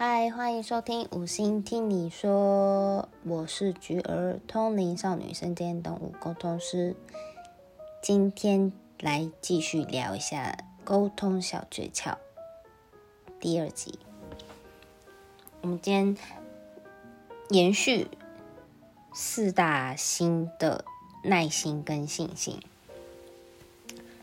[0.00, 6.94] 嗨，欢迎收听五星听你说，我是菊儿，通灵少女身兼动物沟通师。
[8.00, 12.14] 今天来继续聊一下沟通小诀窍
[13.40, 13.98] 第二集。
[15.62, 16.16] 我们今天
[17.50, 18.06] 延续
[19.12, 20.84] 四大心的
[21.24, 22.60] 耐心跟信心。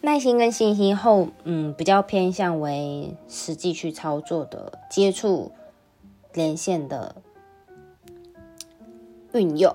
[0.00, 5.52] 耐心跟信心后，嗯，比较偏向为实际去操作的接触。
[6.34, 7.16] 连线的
[9.32, 9.74] 运用，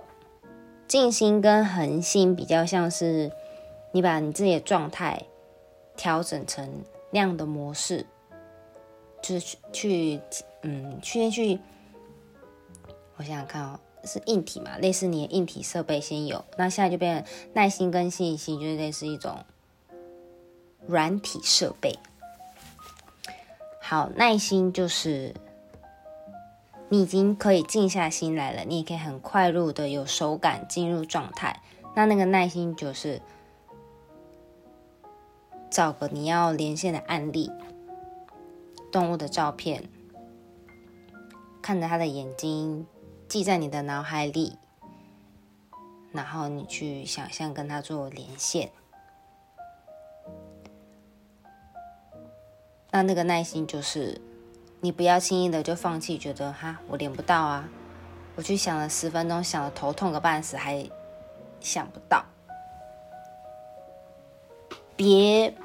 [0.87, 3.31] 静心跟恒心比较像是
[3.91, 5.25] 你把你自己的状态
[5.95, 8.05] 调整成那样的模式，
[9.21, 10.21] 就是去
[10.61, 11.59] 嗯，去去，
[13.17, 19.43] 我想想看哦，是硬体嘛，类似你的硬体设备先有，那现在就变成耐心跟信心，就是类似一种
[20.87, 21.97] 软体设备。
[23.81, 25.33] 好，耐心就是。
[26.93, 31.59] 你已经可以静下心来了，你也可以很快入的有手感进入状态。
[31.95, 33.19] 那那个耐心就是
[35.71, 37.51] 找个你要连线的案例，
[38.91, 39.89] 动物的照片，
[41.63, 42.85] 看着它的眼睛，
[43.27, 44.59] 记在你的脑海里，
[46.11, 48.69] 然后你去想象跟它做连线。
[52.91, 54.21] 那那个耐心就是。
[54.83, 57.69] 你不要轻易的就放弃，觉得哈我连不到啊！
[58.35, 60.85] 我去想了十分钟，想了头痛个半死，还
[61.61, 62.25] 想不到。
[64.97, 65.55] 别，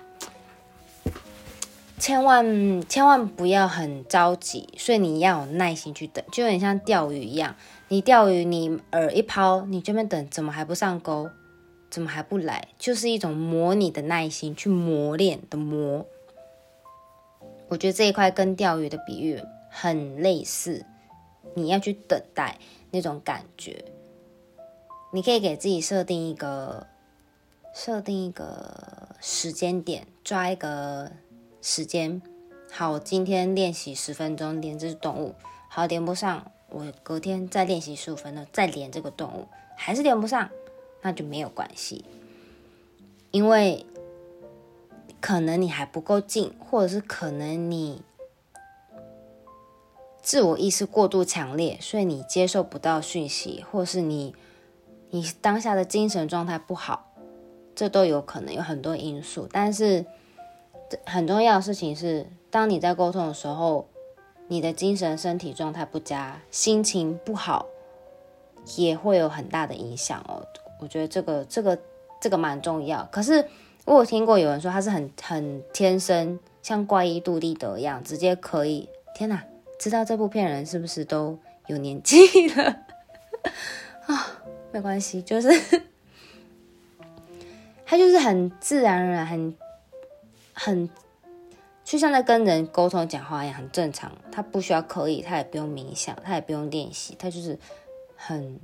[1.99, 7.57] 千万千万不要很着急，所以你要有耐心去等，就有点像钓鱼一样。
[7.89, 11.29] 你钓鱼，你饵一抛，你这边等，怎么还不上钩？
[11.91, 12.69] 怎么还不来？
[12.79, 16.07] 就是一种磨你的耐心，去磨练的磨。
[17.69, 20.87] 我觉得这一块跟钓鱼的比喻很类似，
[21.55, 22.59] 你要去等待
[22.91, 23.85] 那种感觉。
[25.13, 26.87] 你可以给自己设定一个
[27.75, 31.13] 设定一个时间点，抓一个
[31.61, 32.23] 时间。
[32.71, 35.35] 好，我今天练习十分钟连这只动物，
[35.69, 40.49] 好连不上，我隔天再练习十五分钟再连这个动物，还是连不上，
[41.03, 42.05] 那就没有关系，
[43.31, 43.85] 因为。
[45.21, 48.03] 可能你还不够近，或者是可能你
[50.23, 54.35] 自我意识过度强烈，所以你接受不到讯息，或是你
[55.11, 57.13] 你当下的精神状态不好，
[57.75, 59.49] 这都有可能有很多因素。
[59.51, 60.05] 但是
[61.05, 63.89] 很重要的事情是，当你在沟通的时候，
[64.47, 67.67] 你的精神身体状态不佳，心情不好，
[68.77, 70.47] 也会有很大的影响哦。
[70.79, 71.79] 我觉得这个这个
[72.21, 73.45] 这个蛮重要，可是。
[73.89, 78.87] 我有听过有人说他是很很天生像怪异杜立德一样，直接可以。
[79.15, 79.43] 天哪，
[79.79, 81.39] 知道这部片人是不是都
[81.69, 82.65] 有年纪了
[84.05, 84.43] 啊？
[84.71, 85.49] 没关系，就是
[87.87, 89.57] 他就是很自然而然，很
[90.53, 90.91] 很
[91.83, 94.13] 就像在跟人沟通讲话一样，很正常。
[94.31, 97.59] 他不需要刻意，他也不用冥想，他也不用练习，他就是
[98.15, 98.61] 很。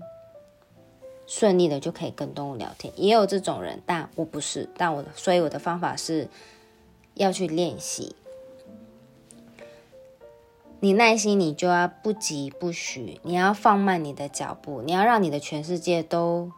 [1.27, 4.69] 顺利的就可以跟动物聊天，也有这种人，但我不是。
[4.77, 6.29] 但我，所以我的方法是
[7.15, 8.15] 要去练习。
[10.81, 16.53] 你耐心，你就要不急不徐，你要放慢你的脚步，你要让你的全世界都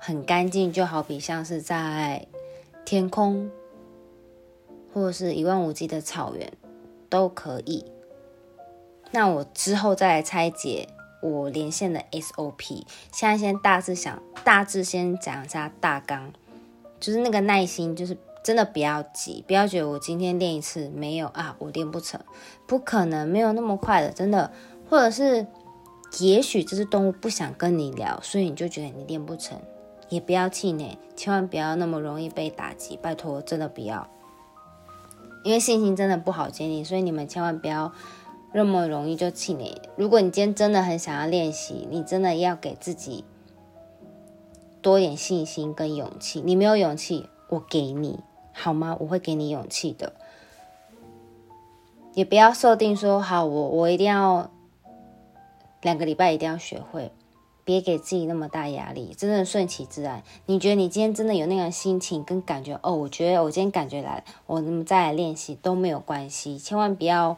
[0.00, 2.26] 很干净，就好比像是在
[2.84, 3.48] 天空，
[4.92, 6.52] 或者是一望无际的草原
[7.08, 7.84] 都可以。
[9.12, 10.88] 那我之后再来拆解。
[11.26, 16.32] 我连线的 SOP，现在先大致想，大致先讲一下大纲，
[17.00, 22.20] 就是那个耐心，就是真的不要急，不要觉得我今天练一次没有啊，我练不成，
[22.66, 24.52] 不可能，没有那么快的，真的，
[24.88, 25.46] 或者是
[26.20, 29.58] 也许这只动物不想跟你聊，所以你就觉得你练不成，
[30.08, 34.08] 也不要气馁，千万不要那么容易被打击，拜托，真的不要，
[35.42, 37.92] 因为信心真的不好建立，所以你们千万不要。
[38.56, 39.82] 那么容易就气馁。
[39.96, 43.22] 如果你今天真的很想要练习，你真的要给自己
[44.80, 46.40] 多点信心跟勇气。
[46.40, 48.20] 你没有勇气，我给你
[48.54, 48.96] 好吗？
[48.98, 50.14] 我会给你勇气的。
[52.14, 54.50] 也不要设定说好，我我一定要
[55.82, 57.12] 两个礼拜一定要学会，
[57.62, 60.22] 别给自己那么大压力，真的顺其自然。
[60.46, 62.80] 你觉得你今天真的有那个心情跟感觉？
[62.82, 67.36] 哦，我觉得我今天感觉来，我那么再来练习都没有关系，千万不要。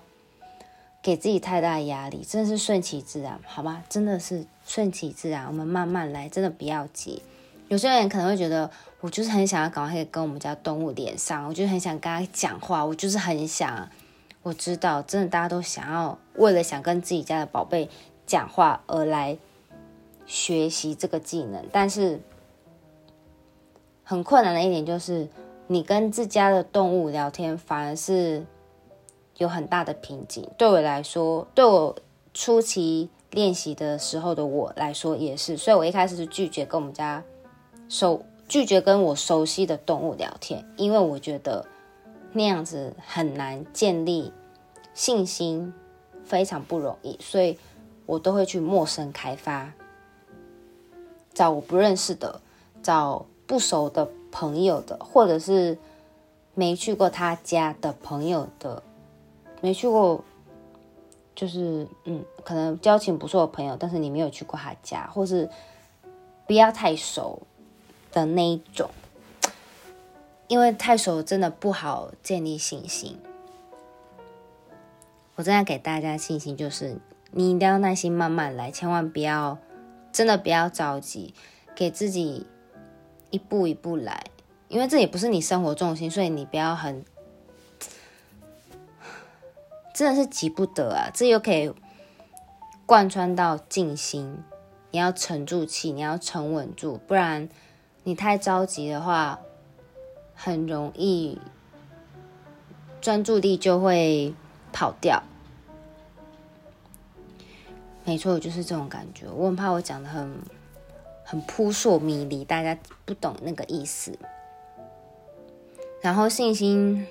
[1.01, 3.85] 给自己太大压力，真的是顺其自然，好吗？
[3.89, 7.23] 真的是顺其自然，我们慢慢来，真的不要急。
[7.69, 13.89] 有些人可能会觉得，我就是很想要赶快跟我们家动物连上，我就很想跟他讲话，我就是很想，
[14.43, 17.89] 我知道，真的大家都想要为了想跟自己家的宝贝
[18.27, 19.39] 讲话而来
[20.27, 22.21] 学习这个技能，但是
[24.03, 25.29] 很困难的一点就是，
[25.67, 28.45] 你跟自家的动物聊天反而是
[29.39, 30.47] 有很大的瓶颈。
[30.57, 31.97] 对我来说，对我
[32.35, 37.25] 初期练习的时候的我来说也是，所以我一开始是拒绝跟我们家
[37.89, 41.65] 熟拒绝跟我熟悉的动物聊天，因为我觉得。
[42.31, 44.31] 那样子很难建立
[44.93, 45.73] 信心，
[46.25, 47.59] 非常不容易，所以
[48.05, 49.73] 我都会去陌生开发，
[51.33, 52.43] 找我不认识的，
[52.83, 55.79] 找不熟的朋友的，或者是
[56.53, 58.83] 没去过他家的朋友的，
[59.61, 60.25] 没去过，
[61.35, 65.49] 就是嗯，可能交情不错的朋友，但是你没有去过他家，或是
[66.47, 67.43] 不要太熟
[68.13, 68.89] 的那一种。
[70.47, 73.19] 因为太熟真的不好建立信心。
[75.35, 76.97] 我正在给大家信心，就是
[77.33, 79.59] 你一定要耐心慢慢来，千万不要
[80.11, 81.35] 真的不要着急，
[81.77, 82.47] 给自己
[83.29, 84.25] 一步一步来。
[84.69, 87.05] 因为这也不是你生活重心，所以你不要很
[89.99, 91.11] 真的是急不得啊！
[91.13, 91.75] 这又可以
[92.87, 94.45] 贯穿到静心，
[94.93, 97.49] 你要沉住气，你要沉稳住，不然
[98.05, 99.41] 你太着急的话。
[100.41, 101.37] 很容易
[103.01, 104.33] 专注力就会
[104.73, 105.21] 跑掉，
[108.05, 109.27] 没错，就是这种感觉。
[109.29, 110.39] 我很怕我讲的很
[111.25, 114.17] 很扑朔迷离，大家不懂那个意思。
[116.01, 117.05] 然后信心，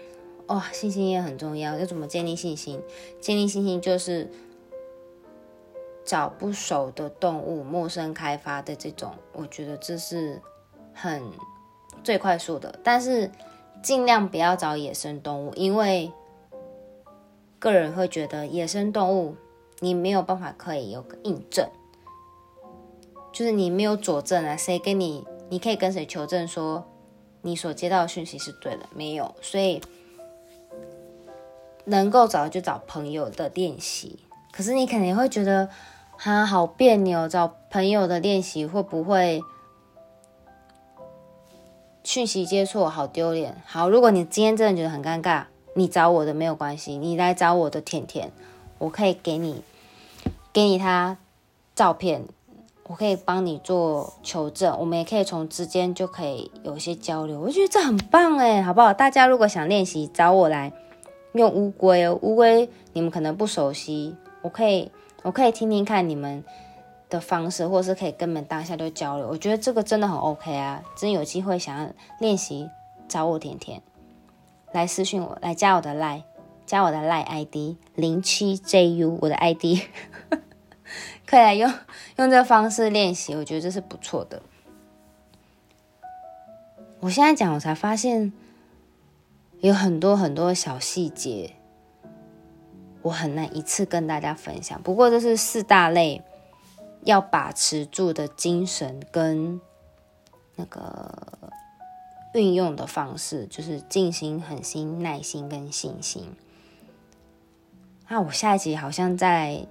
[0.47, 1.77] 哇，信心也很重要。
[1.77, 2.81] 要怎么建立信心？
[3.21, 4.29] 建立信心就是
[6.03, 10.41] 找不熟的动物，陌生开发的这种，我觉得这是
[10.93, 11.23] 很。
[12.03, 13.29] 最快速的，但是
[13.81, 16.09] 尽量不要找野生动物，因为
[17.59, 19.35] 个人会觉得野生动物
[19.79, 21.67] 你没有办法可以有个印证，
[23.33, 26.87] 就是你没有佐证啊，谁跟你，你可以跟谁求证说
[27.41, 28.87] 你所接到的讯息是对的？
[28.95, 29.81] 没有，所以
[31.87, 34.19] 能够找就找朋友的练习，
[34.51, 35.69] 可是你肯定会觉得
[36.23, 39.41] 啊好别扭，找朋友的练习会不会？
[42.03, 43.61] 讯息接错，好丢脸。
[43.65, 45.43] 好，如果你今天真的觉得很尴尬，
[45.73, 48.31] 你找我的没有关系，你来找我的甜甜，
[48.77, 49.61] 我可以给你，
[50.53, 51.17] 给你他
[51.75, 52.23] 照片，
[52.83, 57.41] 我可以帮你做求证，我们也可以从之间就可以有一些交流。
[57.41, 58.93] 我觉得这很棒诶，好不好？
[58.93, 60.71] 大家如果想练习，找我来
[61.37, 64.91] 用乌龟哦，乌龟你们可能不熟悉，我可以，
[65.23, 66.43] 我可以听听看你们。
[67.09, 70.83] 的方式，或者是可以根本当下就交流，我觉得这个真的很 OK 啊！
[70.97, 71.89] 真有机会想要
[72.19, 72.69] 练习，
[73.07, 73.81] 找我甜甜
[74.73, 76.23] 来私信我，来加我的 Line，
[76.65, 79.87] 加我的 Line ID 零七 JU，我的 ID
[81.25, 81.71] 可以来用
[82.17, 84.41] 用这个方式练习，我觉得这是不错的。
[86.99, 88.33] 我现在讲，我才发现
[89.61, 91.53] 有很多很多小细节，
[93.01, 94.81] 我很难一次跟大家分享。
[94.81, 96.23] 不过这是四大类。
[97.03, 99.61] 要把持住的精神跟
[100.55, 101.09] 那个
[102.33, 106.35] 运用的方式，就是静心、狠心、耐心跟信心。
[108.09, 109.65] 那我下一集好像在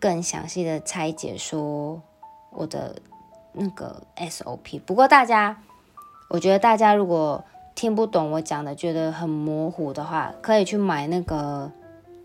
[0.00, 2.02] 更详细的拆解说
[2.50, 2.96] 我的
[3.52, 4.80] 那个 SOP。
[4.80, 5.62] 不过大家，
[6.28, 11.70] 我觉得大家如果听不懂我讲的，觉得很模糊的话，可以去买那个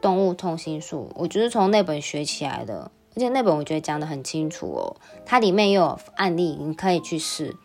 [0.02, 2.92] 动物通心术，我就是从那本学起来的。
[3.16, 7.56] 而且那本我觉得讲的很清楚哦，它里面又有案例，你可以去试。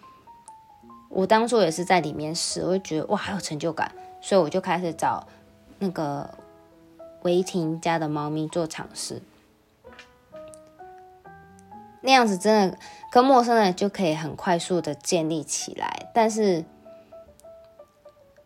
[1.11, 5.27] 我当初也是在里面试，我就觉得哇，好有成就感，所以我就开始找
[5.79, 6.31] 那个
[7.21, 9.21] 维婷家的猫咪做尝试。
[12.01, 12.79] 那样子真的
[13.11, 16.65] 跟陌生人就可以很快速的建立起来，但是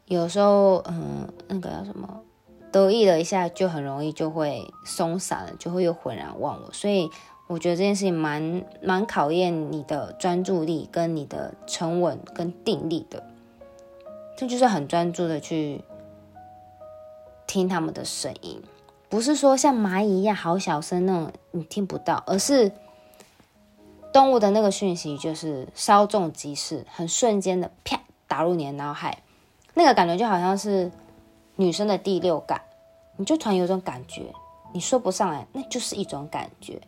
[0.07, 2.23] 有时候，嗯，那个叫什么？
[2.73, 6.73] 得意了一下，就很容易就会松散了，就会又浑然忘我。
[6.73, 7.11] 所以
[7.47, 13.23] 我觉得这件事情蛮蛮考验你的专注力跟你的沉稳跟定力的。
[14.37, 15.83] 这就是很专注的去
[17.47, 18.63] 听他们的声音，
[19.09, 22.71] 不是说像蚂蚁一样好小声那种你听不到，而是
[24.13, 29.23] 动物的那个讯息就是稍纵即逝，很瞬间的啪打入你的脑海，
[29.77, 30.91] 那个感觉就好像是。
[31.59, 32.61] 女生的第六感，
[33.17, 34.25] 你就突然有种感觉，
[34.75, 36.79] 你说不上来，那就是一种感觉。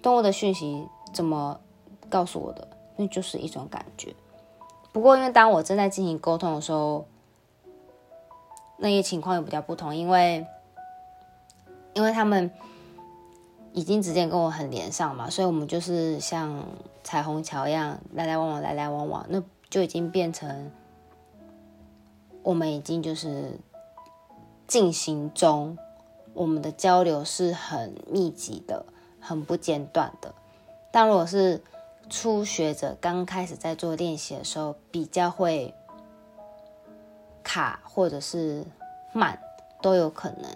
[0.00, 1.58] 动物的讯息怎么
[2.08, 2.68] 告诉我的？
[2.94, 4.14] 那就是一种感觉。
[4.92, 7.04] 不过，因为当我正在进行沟通的时候，
[8.76, 10.46] 那些情况又比较不同，因为
[11.94, 12.48] 因为他们
[13.72, 16.64] 已经直接跟我很连上嘛，所以我们就是像
[17.02, 20.70] 彩虹桥一样来来往往，来来往往，那就已经变成
[22.46, 23.58] 我们已经就是
[24.68, 25.76] 进行中，
[26.32, 28.86] 我们的交流是很密集的，
[29.20, 30.32] 很不间断的。
[30.92, 31.60] 但如果是
[32.08, 35.74] 初学者刚开始在做练习的时候，比较会
[37.42, 38.64] 卡或者是
[39.12, 39.40] 慢，
[39.82, 40.48] 都有可能。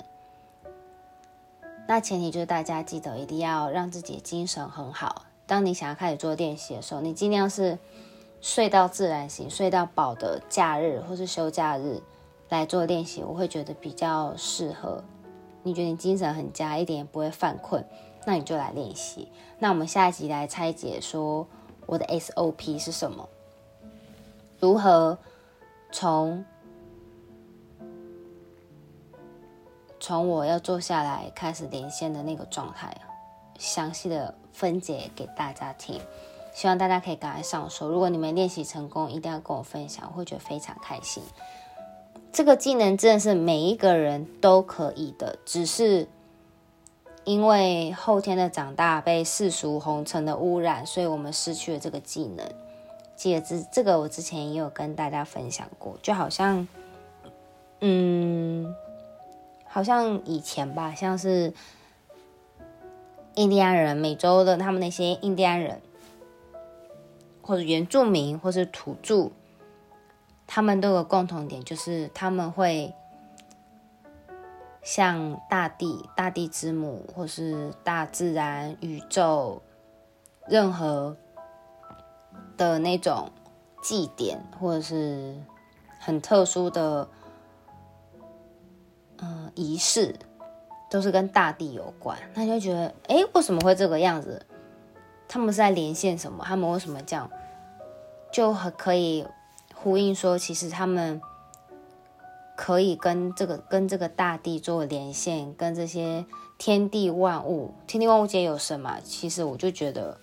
[1.88, 5.24] 那前提就是大家记得一定要让自己精神很好。
[5.44, 7.80] 当你想要开始做练习的时候，你尽量是
[8.40, 12.00] 睡到自然醒、睡到饱的假日或是休假日
[12.48, 15.02] 来做练习，我会觉得比较适合。
[15.62, 17.84] 你觉得你精神很佳，一点也不会犯困，
[18.24, 19.28] 那你就来练习。
[19.58, 21.46] 那我们下一集来拆解说
[21.86, 23.28] 我的 SOP 是什么，
[24.58, 25.18] 如何
[25.92, 26.44] 从。
[30.02, 32.90] 从我要坐下来开始连线的那个状态，
[33.58, 36.00] 详细的分解给大家听，
[36.60, 37.88] 希望大家可以赶快上手。
[37.88, 41.22] 如果你们练习成功，一定要跟我分享，我会觉得非常开心。
[42.30, 46.06] 这个技能真的是每一个人都可以的，只是
[47.24, 52.46] 因为后天的长大被世俗红尘的污染，所以我们失去了这个技能。
[53.16, 56.68] 记得这这个我之前也有跟大家分享过，就好像，
[57.80, 58.76] 嗯。
[59.66, 61.54] 好像以前吧，像是
[63.36, 65.80] 印第安人、美洲的他们那些印第安人，
[67.50, 69.32] 或者原住民，或是土著，
[70.46, 72.94] 他们都有共同点，就是他们会
[74.82, 79.60] 向大地、大地之母，或是大自然、宇宙，
[80.46, 81.16] 任何
[82.56, 83.32] 的那种
[83.82, 85.34] 祭典，或者是
[85.98, 87.08] 很特殊的。
[89.18, 90.14] 嗯，仪式
[90.88, 94.46] 都是跟大地有关，那就觉得，哎，为什么会这个样子？
[95.26, 96.44] 他们是在连线什么？
[96.46, 97.28] 他们为什么这样？
[98.32, 99.26] 就很可以
[99.74, 101.20] 呼应说，其实他们
[102.56, 106.24] 可以跟这个跟这个大地做连线，跟这些
[106.58, 108.98] 天地万物，天地万物间有什么？
[109.04, 110.18] 其实我就觉得，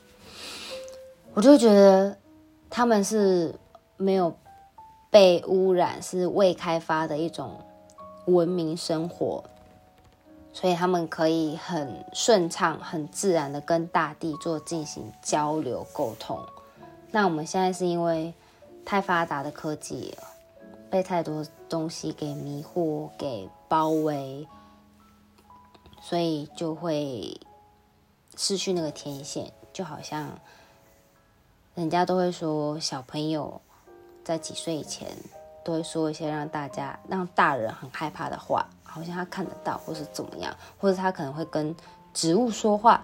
[1.34, 2.18] 我就觉得
[2.70, 3.56] 他们是
[3.98, 4.36] 没有
[5.10, 7.62] 被污染，是未开发的一种。
[8.28, 9.42] 文明生活，
[10.52, 16.38] 所以他们可以很顺畅、很自然的跟大地做进行交流沟通。
[17.12, 18.34] 那我们现在是因为
[18.86, 20.16] 太发达的科技，
[20.90, 24.48] 被太多东西给迷惑、给包围，
[26.02, 27.40] 所以就会
[28.36, 29.52] 失去那个天线。
[29.74, 30.30] 就好像
[31.76, 33.62] 人家都会说，小朋友
[34.24, 35.08] 在几岁以前。
[35.64, 41.76] 都会说一些让大家让大人很害怕的话，好像他看得到，或是怎么样，或者他可能会跟
[42.14, 43.04] 植物说话，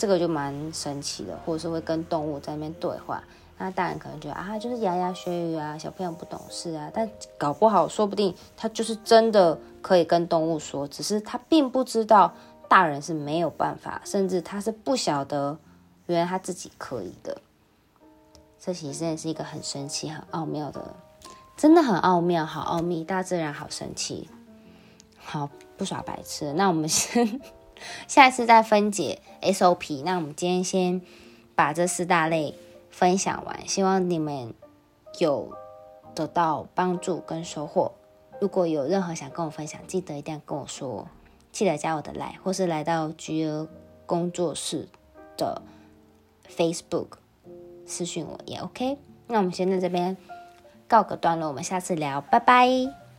[0.00, 3.22] 这个就蛮神奇的，或者是会跟动物在那边对话。
[3.58, 12.32] 那大人可能觉得啊，就是牙牙学语啊，小朋友不懂事啊，但搞不好说不定他就是真的可以跟动物说，只是他并不知道
[12.66, 15.58] 大人是没有办法，甚至他是不晓得
[16.06, 17.36] 原来他自己可以的。
[18.58, 20.82] 这其实真的是一个很神奇、很奥妙的。
[21.58, 24.30] 真的很奥妙，好奥秘，大自然好神奇，
[25.18, 26.54] 好不耍白痴。
[26.54, 27.38] 那我们先
[28.06, 30.02] 下一次再分解 SOP。
[30.04, 31.00] 那我们今天先
[31.54, 32.54] 把这四大类
[32.90, 34.54] 分享完，希望你们
[35.18, 35.52] 有
[36.14, 37.92] 得到帮助跟收获。
[38.40, 41.08] 如果有任何想跟我分享，记得一定要跟我说，
[41.52, 43.68] 记得加我的来，或是来到菊儿
[44.06, 44.88] 工作室
[45.36, 45.62] 的
[46.48, 47.08] Facebook
[47.86, 48.98] 私讯我也 OK。
[49.26, 50.16] 那我们先在这边。
[50.88, 53.09] 告个段落，我们下次聊，拜拜。